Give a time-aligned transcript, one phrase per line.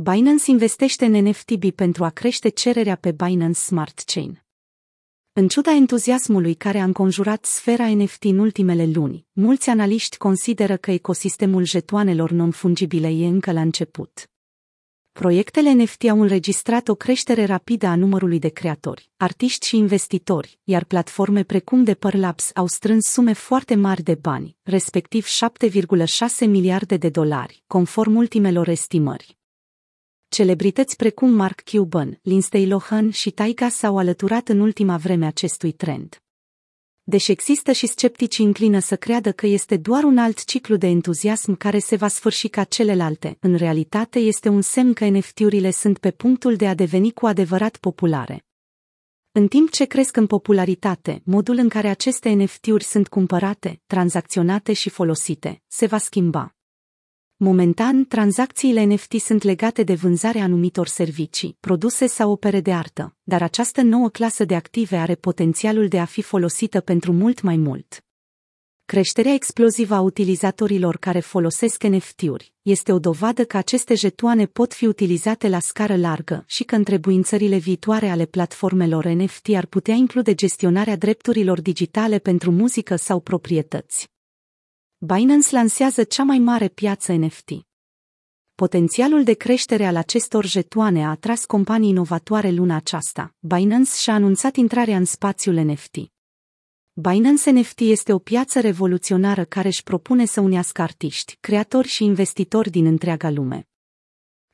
[0.00, 4.44] Binance investește în NFTB pentru a crește cererea pe Binance Smart Chain.
[5.32, 10.90] În ciuda entuziasmului care a înconjurat sfera NFT în ultimele luni, mulți analiști consideră că
[10.90, 14.30] ecosistemul jetoanelor non-fungibile e încă la început.
[15.12, 20.84] Proiectele NFT au înregistrat o creștere rapidă a numărului de creatori, artiști și investitori, iar
[20.84, 27.08] platforme precum de Labs au strâns sume foarte mari de bani, respectiv 7,6 miliarde de
[27.08, 29.37] dolari, conform ultimelor estimări.
[30.28, 36.22] Celebrități precum Mark Cuban, Lindsay Lohan și Taiga s-au alăturat în ultima vreme acestui trend.
[37.02, 41.56] Deși există și sceptici înclină să creadă că este doar un alt ciclu de entuziasm
[41.56, 46.10] care se va sfârși ca celelalte, în realitate este un semn că NFT-urile sunt pe
[46.10, 48.44] punctul de a deveni cu adevărat populare.
[49.32, 54.88] În timp ce cresc în popularitate, modul în care aceste NFT-uri sunt cumpărate, tranzacționate și
[54.88, 56.57] folosite, se va schimba.
[57.40, 63.42] Momentan, tranzacțiile NFT sunt legate de vânzarea anumitor servicii, produse sau opere de artă, dar
[63.42, 68.04] această nouă clasă de active are potențialul de a fi folosită pentru mult mai mult.
[68.84, 74.86] Creșterea explozivă a utilizatorilor care folosesc NFT-uri este o dovadă că aceste jetoane pot fi
[74.86, 80.96] utilizate la scară largă și că întrebuințările viitoare ale platformelor NFT ar putea include gestionarea
[80.96, 84.17] drepturilor digitale pentru muzică sau proprietăți.
[85.06, 87.50] Binance lansează cea mai mare piață NFT.
[88.54, 93.34] Potențialul de creștere al acestor jetoane a atras companii inovatoare luna aceasta.
[93.38, 95.96] Binance și-a anunțat intrarea în spațiul NFT.
[96.92, 102.70] Binance NFT este o piață revoluționară care își propune să unească artiști, creatori și investitori
[102.70, 103.68] din întreaga lume.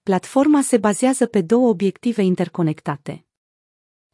[0.03, 3.27] Platforma se bazează pe două obiective interconectate.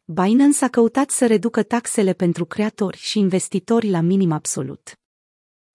[0.03, 5.00] Binance a căutat să reducă taxele pentru creatori și investitori la minim absolut.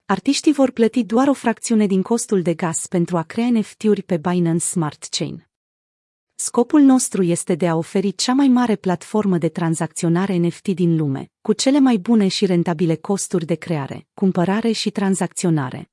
[0.09, 4.17] Artiștii vor plăti doar o fracțiune din costul de gas pentru a crea NFT-uri pe
[4.17, 5.47] Binance Smart Chain.
[6.35, 11.31] Scopul nostru este de a oferi cea mai mare platformă de tranzacționare NFT din lume,
[11.41, 15.91] cu cele mai bune și rentabile costuri de creare, cumpărare și tranzacționare.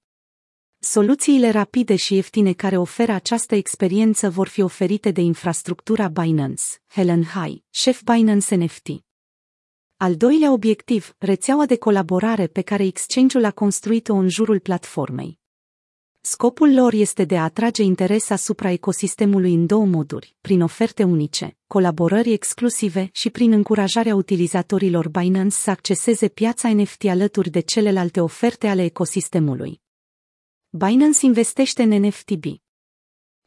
[0.79, 7.25] Soluțiile rapide și ieftine care oferă această experiență vor fi oferite de infrastructura Binance, Helen
[7.25, 8.89] Hai, șef Binance NFT.
[9.97, 15.39] Al doilea obiectiv, rețeaua de colaborare pe care Exchange-ul a construit-o în jurul platformei.
[16.21, 21.57] Scopul lor este de a atrage interes asupra ecosistemului în două moduri, prin oferte unice,
[21.67, 28.67] colaborări exclusive și prin încurajarea utilizatorilor Binance să acceseze piața NFT alături de celelalte oferte
[28.67, 29.81] ale ecosistemului.
[30.71, 32.64] Binance investește în NFTB.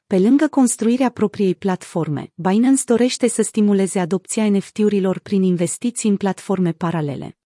[0.07, 6.71] Pe lângă construirea propriei platforme, Binance dorește să stimuleze adopția NFT-urilor prin investiții în platforme
[6.71, 7.37] paralele.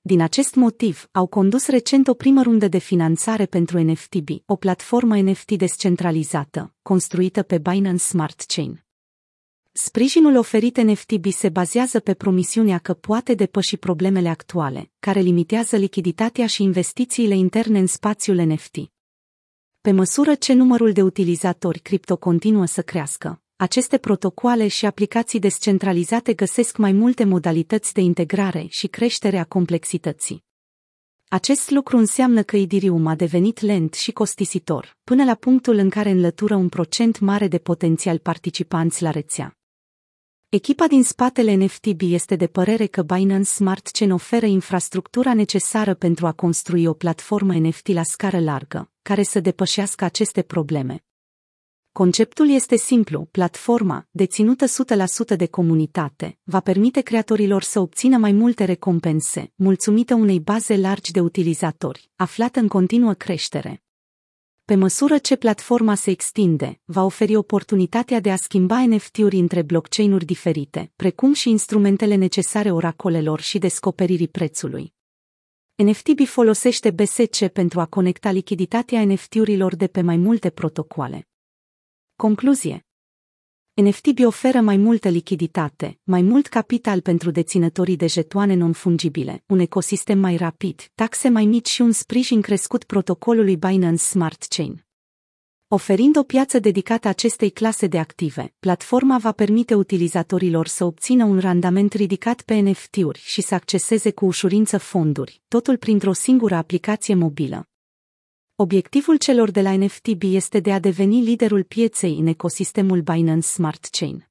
[0.00, 5.20] Din acest motiv, au condus recent o primă rundă de finanțare pentru NFTB, o platformă
[5.20, 8.84] NFT descentralizată, construită pe Binance Smart Chain.
[9.72, 16.46] Sprijinul oferit NFTB se bazează pe promisiunea că poate depăși problemele actuale, care limitează lichiditatea
[16.46, 18.76] și investițiile interne în spațiul NFT.
[19.82, 26.34] Pe măsură ce numărul de utilizatori cripto continuă să crească, aceste protocoale și aplicații descentralizate
[26.34, 30.44] găsesc mai multe modalități de integrare și creștere a complexității.
[31.28, 36.10] Acest lucru înseamnă că Idirium a devenit lent și costisitor, până la punctul în care
[36.10, 39.59] înlătură un procent mare de potențial participanți la rețea.
[40.52, 46.26] Echipa din spatele NFTB este de părere că Binance Smart Chain oferă infrastructura necesară pentru
[46.26, 51.04] a construi o platformă NFT la scară largă, care să depășească aceste probleme.
[51.92, 54.64] Conceptul este simplu, platforma, deținută
[55.34, 61.10] 100% de comunitate, va permite creatorilor să obțină mai multe recompense, mulțumită unei baze largi
[61.10, 63.82] de utilizatori, aflată în continuă creștere.
[64.70, 70.24] Pe măsură ce platforma se extinde, va oferi oportunitatea de a schimba NFT-uri între blockchain-uri
[70.24, 74.94] diferite, precum și instrumentele necesare oracolelor și descoperirii prețului.
[75.74, 81.28] NFTB folosește BSC pentru a conecta lichiditatea NFT-urilor de pe mai multe protocoale.
[82.16, 82.84] Concluzie
[83.74, 90.18] NFTB oferă mai multă lichiditate, mai mult capital pentru deținătorii de jetoane non-fungibile, un ecosistem
[90.18, 94.84] mai rapid, taxe mai mici și un sprijin crescut protocolului Binance Smart Chain.
[95.68, 101.38] Oferind o piață dedicată acestei clase de active, platforma va permite utilizatorilor să obțină un
[101.38, 107.69] randament ridicat pe NFT-uri și să acceseze cu ușurință fonduri, totul printr-o singură aplicație mobilă.
[108.62, 113.84] Obiectivul celor de la NFTB este de a deveni liderul pieței în ecosistemul Binance Smart
[113.84, 114.28] Chain.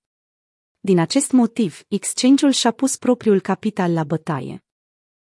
[0.80, 4.64] Din acest motiv, exchange-ul și-a pus propriul capital la bătaie.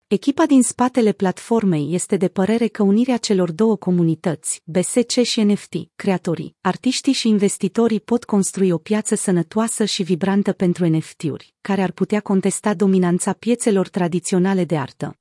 [0.07, 5.73] Echipa din spatele platformei este de părere că unirea celor două comunități, BSC și NFT,
[5.95, 11.91] creatorii, artiștii și investitorii pot construi o piață sănătoasă și vibrantă pentru NFT-uri, care ar
[11.91, 15.20] putea contesta dominanța piețelor tradiționale de artă.